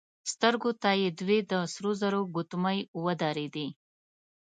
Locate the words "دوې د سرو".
1.19-1.91